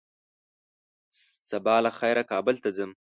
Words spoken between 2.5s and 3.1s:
ته ځم